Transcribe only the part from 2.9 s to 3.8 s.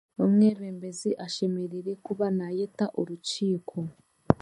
orukiiko.